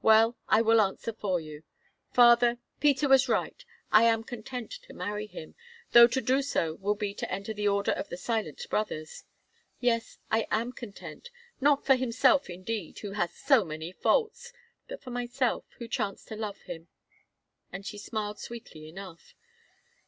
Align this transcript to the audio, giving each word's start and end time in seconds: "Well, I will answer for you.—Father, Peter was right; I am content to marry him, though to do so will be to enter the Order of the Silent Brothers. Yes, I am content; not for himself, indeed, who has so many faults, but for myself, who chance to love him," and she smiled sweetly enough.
"Well, 0.00 0.36
I 0.46 0.62
will 0.62 0.80
answer 0.80 1.12
for 1.12 1.40
you.—Father, 1.40 2.58
Peter 2.78 3.08
was 3.08 3.28
right; 3.28 3.64
I 3.90 4.04
am 4.04 4.22
content 4.22 4.70
to 4.70 4.92
marry 4.94 5.26
him, 5.26 5.56
though 5.90 6.06
to 6.06 6.20
do 6.20 6.40
so 6.40 6.74
will 6.74 6.94
be 6.94 7.12
to 7.14 7.28
enter 7.28 7.52
the 7.52 7.66
Order 7.66 7.90
of 7.90 8.08
the 8.08 8.16
Silent 8.16 8.64
Brothers. 8.70 9.24
Yes, 9.80 10.18
I 10.30 10.46
am 10.52 10.70
content; 10.72 11.30
not 11.60 11.84
for 11.84 11.96
himself, 11.96 12.48
indeed, 12.48 13.00
who 13.00 13.10
has 13.14 13.34
so 13.34 13.64
many 13.64 13.90
faults, 13.90 14.52
but 14.86 15.02
for 15.02 15.10
myself, 15.10 15.64
who 15.78 15.88
chance 15.88 16.24
to 16.26 16.36
love 16.36 16.60
him," 16.60 16.86
and 17.72 17.84
she 17.84 17.98
smiled 17.98 18.38
sweetly 18.38 18.86
enough. 18.88 19.34